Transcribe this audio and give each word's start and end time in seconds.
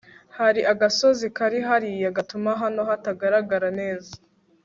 hari 0.37 0.61
agasozi 0.73 1.25
kari 1.37 1.59
hariya 1.67 2.15
gatuma 2.17 2.49
hano 2.61 2.81
hatagaragara 2.89 3.67
neza 3.79 4.13